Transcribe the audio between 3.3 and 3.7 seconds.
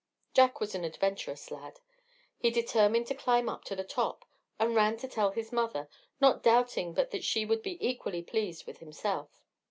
up